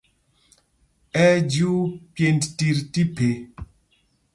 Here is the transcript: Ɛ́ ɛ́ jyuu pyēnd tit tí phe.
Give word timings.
Ɛ́ 1.23 1.27
ɛ́ 1.35 1.39
jyuu 1.51 1.81
pyēnd 2.13 2.41
tit 2.57 2.77
tí 2.91 3.01
phe. 3.15 3.29